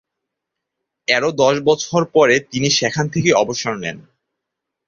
[1.07, 3.97] এরও দশ বছর পরে তিনি সেখান থেকেই অবসর নেন।